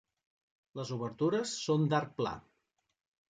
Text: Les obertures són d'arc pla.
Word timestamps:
Les 0.79 0.93
obertures 0.95 1.53
són 1.67 1.85
d'arc 1.91 2.15
pla. 2.21 2.35